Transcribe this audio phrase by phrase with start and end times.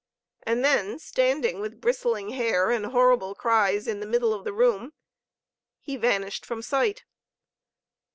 [0.41, 4.93] And then, standing with bristling hair and horrible cries in the middle of the room,
[5.79, 7.03] he vanished from sight.